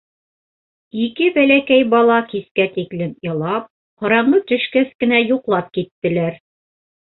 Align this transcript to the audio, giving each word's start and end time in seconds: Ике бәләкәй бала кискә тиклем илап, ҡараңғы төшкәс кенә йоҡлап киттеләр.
Ике 1.01 1.27
бәләкәй 1.35 1.83
бала 1.91 2.15
кискә 2.31 2.65
тиклем 2.77 3.11
илап, 3.29 3.69
ҡараңғы 4.05 4.41
төшкәс 4.53 4.91
кенә 5.05 5.21
йоҡлап 5.27 5.71
киттеләр. 5.79 6.43